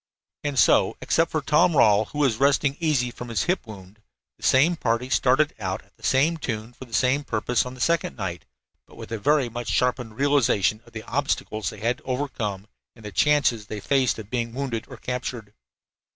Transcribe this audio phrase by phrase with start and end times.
[0.43, 4.01] And so, except for Tom Rawle, who was resting easy from his hip wound,
[4.37, 7.83] the same party started out at the same tune for the same purpose on this
[7.83, 8.43] second night,
[8.87, 13.05] but with a very much sharpened realization of the obstacles they had to overcome and
[13.05, 15.53] the chances they faced of being wounded or captured.